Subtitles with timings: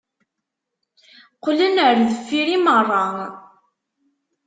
[1.35, 3.05] Qqlen ar deffir i meṛṛa.